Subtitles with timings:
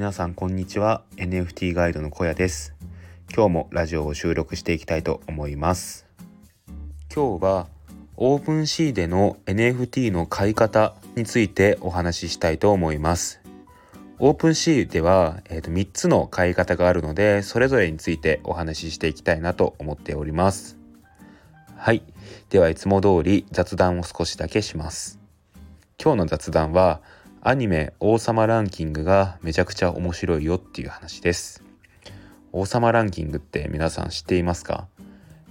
[0.00, 1.02] 皆さんこんにちは。
[1.16, 2.74] NFT ガイドの小屋です。
[3.36, 6.06] 今日もラジオを収録していきたいと思います。
[7.14, 7.66] 今日は
[8.16, 13.42] OpenSea での NFT の買い方についてお話ししたいと思います。
[14.18, 20.78] OpenSea では、えー、と3つの買い方があるのでそれぞれについてお話ししていきたいなと思っております。
[21.76, 22.02] はい。
[22.48, 25.20] ではいつも通り雑談を少しだけします。
[26.02, 27.02] 今日の雑談は
[27.42, 31.64] アニメ王様ランキングがめちゃくちゃ面白いよっていう話です。
[32.52, 34.88] 王様ランキングって皆さん知っていますか？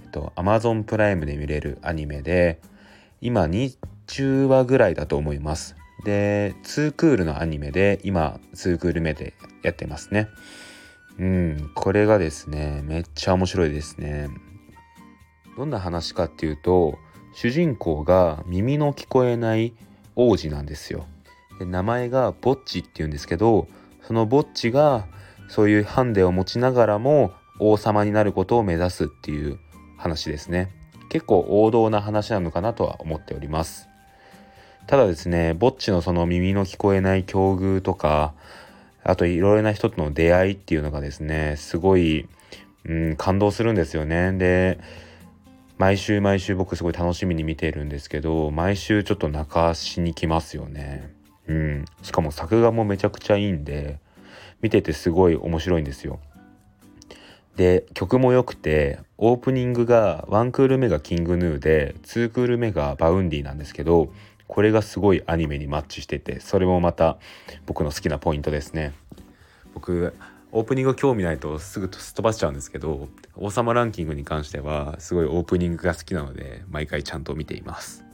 [0.04, 2.60] えっと Amazon プライムで見れるアニメで
[3.20, 5.74] 今20話ぐらいだと思います。
[6.04, 10.28] で2クールのアニメで今2クール目でやってますね。
[11.18, 14.28] うんこれがですねめっちゃ面白いですね。
[15.56, 16.98] どんな話かっていうと
[17.34, 19.74] 主人公が耳の聞こえない
[20.14, 21.04] 王子なんですよ。
[21.64, 23.68] 名前がボッチっていうんですけど
[24.02, 25.06] そのボッチが
[25.48, 29.58] そういうハンデを持ちながらも王様になることを目指すっていう
[29.96, 30.70] 話ですね。
[31.10, 33.88] 結構王道な話なのかなとは思っております。
[34.86, 38.32] ただですねぼっちのその耳の聞こえない境遇とか
[39.04, 42.28] あといろいろな人との出会いっていうのがですねすごい、
[42.84, 44.32] うん、感動するんですよね。
[44.32, 44.78] で
[45.78, 51.19] 毎週毎週僕すごい楽しみに見ているんですけど毎週ちょっと泣かしに来ますよね。
[51.50, 51.84] うん。
[52.02, 53.98] しかも作画もめちゃくちゃいいんで
[54.62, 56.20] 見ててすごい面白いんですよ。
[57.56, 64.12] で曲も良くてオープニングが1クール目が King Gnu で2クール目が Vaundy なんですけど
[64.46, 67.18] これがすごいアニメにマッチしててそれもまた
[67.66, 68.92] 僕の好きなポイントですね。
[69.74, 70.14] 僕
[70.52, 78.09] オープニング興味ないとすぐすっ飛ばしちゃうんですけど王様ランキングに関してはすごいオープニングが好きなので毎回ちゃんと見ています。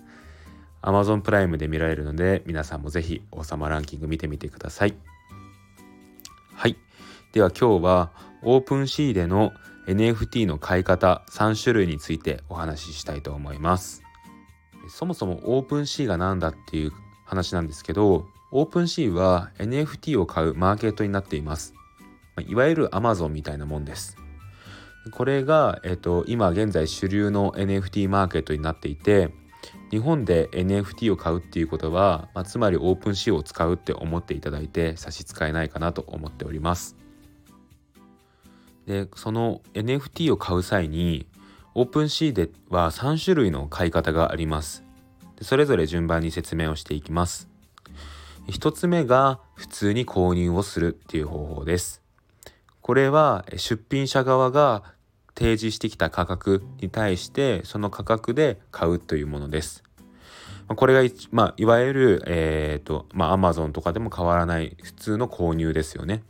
[0.87, 4.95] Amazon プライムで見られるので皆さんもぜひ王様ランキング見てみてください。
[6.55, 6.77] はい。
[7.33, 9.53] では今日は OpenSea での
[9.89, 14.03] NFT の買い方3種類についてお話ししたいと思います。
[14.89, 16.93] そもそも OpenSea が何だっていう
[17.25, 21.75] 話なんですけどオープンシーは NFT を買うマーケットになっています。
[22.47, 24.17] いわゆる Amazon みたいなもんです。
[25.13, 29.33] これが、えっと、今現在主流の NFT マーケットになっていて
[29.91, 36.97] 日本で NFT を買うっていうことは、まあ、つまり OpenSea を使うって思っていただいて差し支えないかなと思っております。
[38.87, 41.27] でその NFT を買う際に
[41.75, 44.85] OpenSea では3種類の買い方があります。
[45.37, 47.49] でそれぞれ順番に説明をしていきます。
[48.49, 52.03] 1つ目が普通に購入をするっていう方法です。
[52.81, 54.85] これは出品者側が
[55.37, 59.85] 提示してきた価格に対してその価格で買うというものです。
[60.75, 66.25] これが、まあ、いわゆる、えっ、ー、と、まあ、Amazon とかでも変わらない普通の購入ですよね。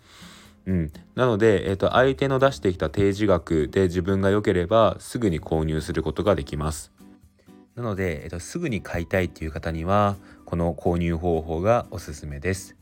[0.67, 0.93] うん。
[1.15, 6.93] なので、えっ、ー、と、相手の出してきた提示額で自分が良ければすぐに購入することができます。
[7.77, 12.77] なので、えっ、ー、と、すぐに買いたいっていう方には、この購入方法がおすすめです。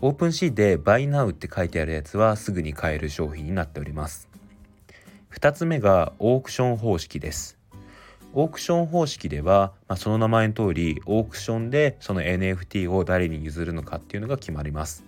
[0.00, 4.31] オープンシーで Buy Now って書いてあるやつはすぐに買える商品になっております。
[5.34, 7.58] 2つ目がオークション方式です。
[8.34, 15.04] オークション方式では、まあ、その名前の通りオークションでその NFT を誰に譲るのかっていうのが決まります。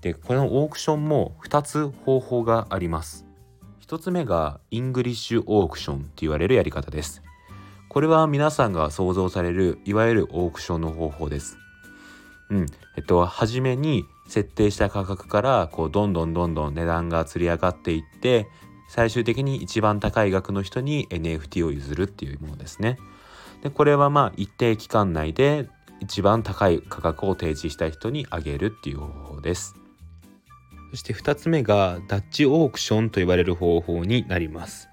[0.00, 3.26] でこのオークションも2つ方法があります。
[3.86, 7.22] 1つ目が English auction って言われるやり方です。
[7.88, 11.58] これは皆さんが想像されるいわゆるオークションの方法です。
[12.50, 12.66] うん。
[12.96, 18.46] えっと、初めに設定した価格からこうどんどんどんどん値段が釣り上がっていって
[18.90, 22.98] 最終的に一番高い額の人に NFT を譲るっていうものですね。
[23.62, 25.68] でこれはまあ一定期間内で
[26.00, 29.76] 一番高い価格を提示した人にあげるっていう方法です。
[30.90, 34.88] そして2つ目がダッチオークションと言われる方法になります。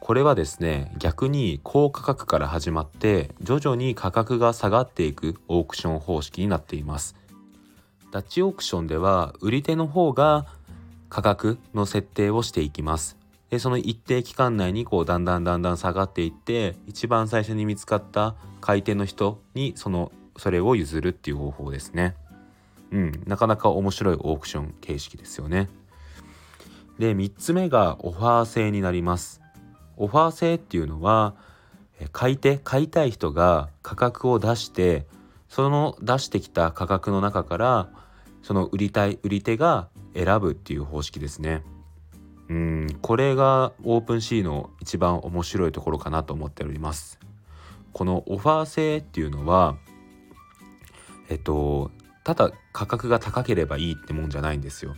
[0.00, 7.14] これはですね逆に高価格から始まって徐々に価格が下がっていくオークション方式になっています。
[8.10, 10.46] ダッチオークションでは売り手の方が
[11.08, 13.17] 価格の設定をしていきます。
[13.50, 22.14] でその一定期間内にこうだんだんだんだん下がっていって一番最初に見つかった買い手の人にそのそれを譲るっていう方法ですね。
[22.90, 25.68] うん、なかなか面白いオークション形式ですよね。
[26.98, 29.40] で3つ目がオファー制になります。
[29.96, 31.34] オファー制っていうのは
[32.12, 35.06] 買い手買いたい人が価格を出して
[35.48, 37.88] その出してきた価格の中から
[38.42, 41.62] その売りたい売り手が選ぶっていう方式ですね。
[42.48, 42.98] うん。
[43.02, 47.18] これがオープンシーの一番面白いところかなと思っております。
[47.92, 49.76] このオファー制っていうのは
[51.28, 51.90] えっと
[52.24, 54.94] ただ価格が高ければいいってもんじゃないんですよ。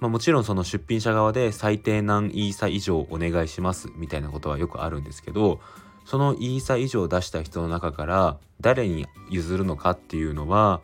[0.00, 5.58] まあ、もちろんその出品者側で最低何イーサ以上お願いしますみたいなことはよくあるんですけど
[6.04, 10.82] そのイーサ以上出した人の中から誰に譲るのかっていうのは、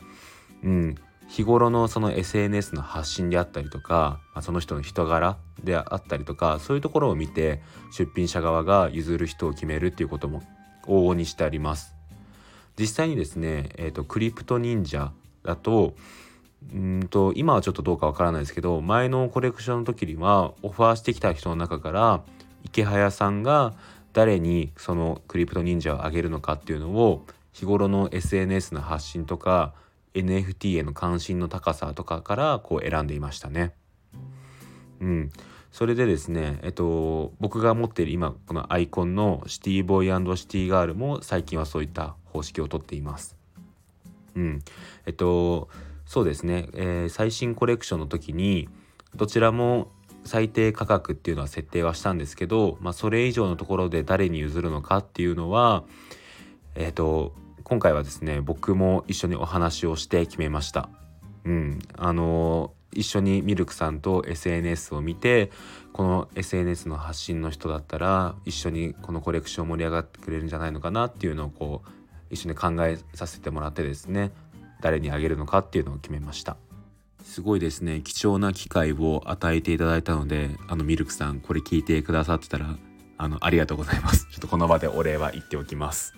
[0.64, 0.94] うん、
[1.32, 10.42] 日頃のその SNS の発信であったりとか、まあ、その人の人柄であったりとかそういうところを見て出品者側が譲る人を決めるっていうことも
[10.86, 11.94] 往々にしてあります。
[12.78, 15.10] 実際にですね、えーと、クリプト忍者
[15.42, 15.94] だと
[16.70, 22.20] うんと今はちょっとどうかわからないですけど前のコレクションの時にはオファーしてきた人の中から
[22.62, 23.72] 池早さんが
[24.12, 29.72] 誰にそのクリプト忍者をあげるのかっていうのを日頃の SNS の発信とか
[30.14, 33.72] NFT への関心の高さとかからこう選んでいましたね。
[35.00, 35.30] うん、
[35.72, 43.36] それでですね、えっと、僕が持っている今このアイコンのシティボーイシティガールも最近はそういった方式をとっています。
[44.34, 44.62] うん、
[45.06, 45.68] えっと
[46.06, 48.68] そうですね、えー、最新コレクションの時に
[49.14, 49.90] どちらも
[50.24, 55.84] 最低価格っていうのは設定はしたんですけど、まあ、それ以上のところで誰に譲るのかっていうのは
[56.74, 57.32] えっと
[57.72, 60.90] 今回はですね僕も一緒にお話をして決めました。
[61.46, 65.50] うん、あの一緒にミルクさんと SNS を見て
[65.94, 71.88] この SNS の発信の人だったら一緒にこのコレクション盛り上がってくれるんじゃないのかなっていうのをこう
[72.28, 74.32] 一緒に考えさせてもらってですね
[74.82, 76.58] 誰にあげるのかっていうのを決めました。
[77.24, 78.02] すごいですね。
[78.02, 82.76] 貴重な機会を与えていただいたのであのミルクさんこれ聞いてくださってたら
[83.16, 84.26] あのありがとうございます。
[84.30, 86.12] ちょっとこの場でお礼は言っておきます。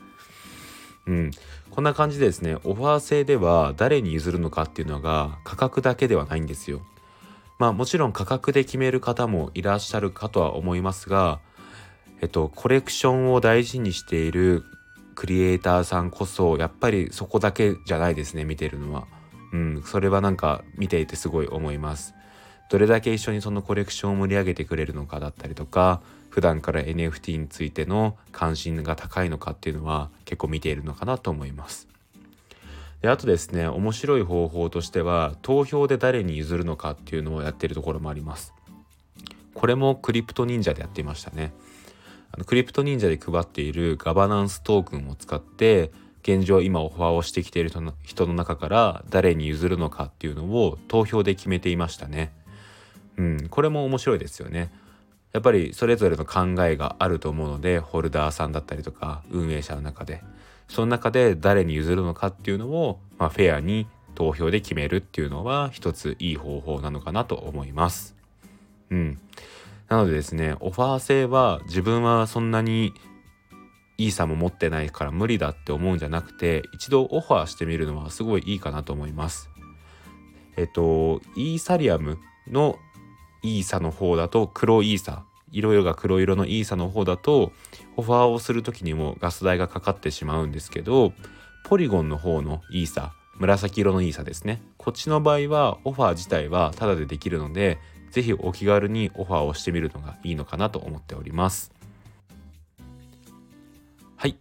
[1.06, 1.30] うん、
[1.70, 6.82] こんな感じでですねオファー制では誰に譲るのかっていうのが価格だけではないんですよ。
[7.58, 11.40] まあもちろん価格で決める方もいらっしゃるかとは思いますが、
[12.20, 14.64] えっと、コレクションを大事にしている
[15.14, 19.06] クリエイターさんこそやっぱりそこだけじゃないですね見てるのは。
[19.52, 22.14] うん、それはなんか見ていてすごい思います。
[22.74, 31.86] どれだけ一緒にそのコレクションを盛り上げてくれるのかだったりとか普段から NFT についての関心が高いのかっていうのは結構見ているのかなと思います。
[33.00, 38.52] であとですね面白い方法としては投票で誰に譲るのかっていうのをやってるところもあります。
[39.54, 41.52] これもクリプト忍者でやっていましたね。
[42.32, 45.92] あのクリプト忍者で配っているガバナンストークンを使って
[46.24, 47.70] 現状今オファーをしてきている
[48.02, 52.32] 人の中から誰に譲るのかっていうのを投票で決めていましたね。
[53.16, 54.72] うん、これも面白いですよね。
[55.32, 60.22] やっぱりそれぞれの考えがあると思うのでホルダーさんだったりとか運営者の中で
[60.68, 68.14] その中で誰に譲るのかっていうのを、まあ、フェアに投票で決めるっていうのは一ついい方法なのかなと思います。
[68.90, 69.18] うん。
[69.88, 72.94] なのでですね、オファー制は自分はそんなに
[73.98, 79.50] いい差も持ってないから無理だって思うんじゃなくて、一度オファーしてみるのはすごいいいかなと思います。
[80.56, 82.18] えっと、イーサリアム
[82.50, 82.78] の
[83.44, 87.52] イーサの方だと黒イーサ色々が黒色のイーサの方だと
[87.96, 91.12] オファーをする時にもガス代がかかってしまうんですけど
[91.64, 94.62] ポリゴンの方のイーサ紫色のイーサですね。
[94.76, 97.78] こっちの場合はオファー自体はタダでできるので
[98.10, 101.72] 是非お気軽にオファーをしてみるのがいいのかなと思っております。
[104.16, 104.36] はい、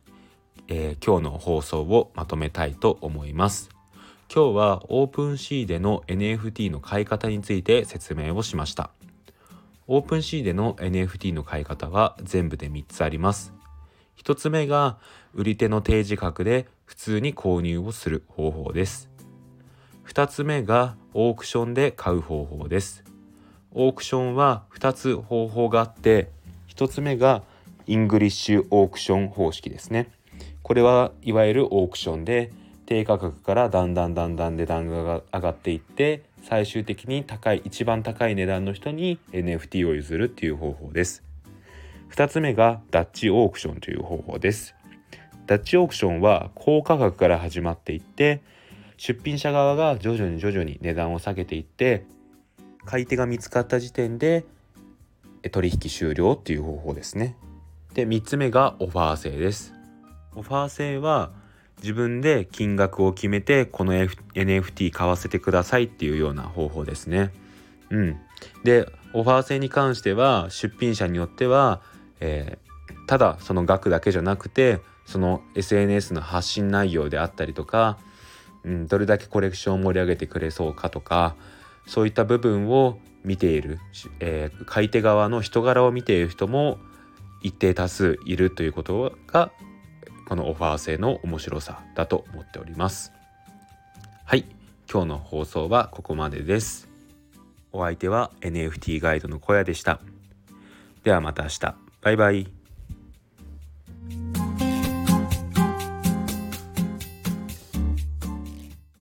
[0.68, 3.70] えー、今日の放送をまとめたいと思います。
[4.34, 8.92] 今日は OpenSea での NFT の買い方について説明をしました。
[9.88, 13.54] OpenSea での NFT の買い方は全部で3つあります。
[14.18, 14.98] 1つ目が
[15.34, 19.10] 売り手の提示額で普通に購入をする方法です。
[20.08, 23.04] 2つ目がオークションで買う方法です。
[23.72, 26.30] オークションは2つ方法があって
[26.70, 27.44] 1つ目が
[27.86, 30.12] English auction 方式ですね。
[30.62, 32.54] これはいわゆるオークションで
[32.86, 41.24] 低価格からだんだんだんだん値段が上がっていって最終的に高い一番高い値段の人に NFT を譲るっていう方法です。
[42.12, 44.76] 2つ目がダッチオークションという方法です。
[45.48, 48.42] ダッチオークションは高価格から始まっていって
[48.98, 52.06] 出品者側が徐々に徐々に値段を下げていって
[52.86, 54.46] 買い手が見つかった時点で
[55.52, 57.36] 取引終了っていう方法ですね。
[57.94, 59.74] で3つ目がオファー制です。
[60.36, 61.32] オファー制は
[61.82, 67.32] 自分で金額を決めてこの、F、NFT 買わせてくださいっていうような方法ですね。
[67.90, 68.18] うん、
[68.64, 71.82] でオファー制に関しては出品者によっては、
[72.20, 78.00] えー、ただその額だけじゃなくてその SNS の発信内容であったりとか、
[78.64, 81.36] うん、どれだけコレクションを盛り上げてくれそうかとか
[81.86, 83.80] そういった部分を見ている、
[84.20, 86.80] えー、買い手側の人柄を見ている人も
[87.42, 89.52] 一定多数いるということが
[90.28, 93.14] このオファー制の面白さだと思っております
[94.26, 94.46] はい
[94.92, 96.94] 今日の放送はここまでです
[97.74, 100.00] お相手は NFT ガイドの小屋でした。
[101.04, 101.76] ではまた明日。
[102.02, 102.63] バイバイ。